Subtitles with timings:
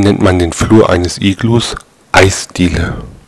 [0.00, 1.74] nennt man den Flur eines Iglus?
[2.12, 2.94] Eisdiele